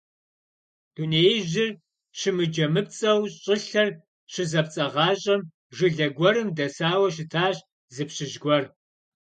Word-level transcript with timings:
Дунеижьыр 0.93 1.71
щымыджэмыпцӀэу 2.19 3.21
щӀылъэр 3.41 3.89
щызэпцӀагъащӀэм 4.31 5.41
жылэ 5.75 6.07
гуэрым 6.17 6.49
дэсауэ 6.57 7.07
щытащ 7.15 7.57
зы 7.95 8.03
пщыжь 8.09 8.37
гуэр. 8.43 8.63